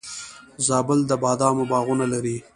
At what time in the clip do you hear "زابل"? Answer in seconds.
0.67-0.99